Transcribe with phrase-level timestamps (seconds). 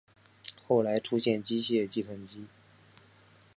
[0.67, 2.47] 后来出现机械计算器。